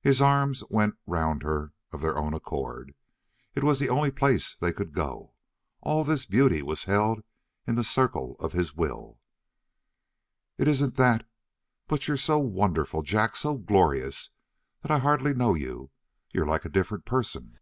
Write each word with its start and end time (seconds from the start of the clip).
His 0.00 0.20
arms 0.22 0.62
went 0.70 0.94
round 1.04 1.42
her 1.42 1.72
of 1.90 2.00
their 2.00 2.16
own 2.16 2.32
accord. 2.32 2.94
It 3.56 3.64
was 3.64 3.80
the 3.80 3.88
only 3.88 4.12
place 4.12 4.54
they 4.54 4.72
could 4.72 4.92
go. 4.92 5.30
And 5.82 5.90
all 5.90 6.04
this 6.04 6.26
beauty 6.26 6.62
was 6.62 6.84
held 6.84 7.24
in 7.66 7.74
the 7.74 7.82
circle 7.82 8.36
of 8.38 8.52
his 8.52 8.76
will. 8.76 9.18
"It 10.58 10.68
isn't 10.68 10.94
that, 10.94 11.28
but 11.88 12.06
you're 12.06 12.16
so 12.16 12.38
wonderful, 12.38 13.02
Jack, 13.02 13.34
so 13.34 13.56
glorious, 13.56 14.30
that 14.82 14.92
I 14.92 14.98
hardly 15.00 15.34
know 15.34 15.54
you. 15.56 15.90
You're 16.30 16.46
like 16.46 16.64
a 16.64 16.68
different 16.70 17.04
person." 17.04 17.58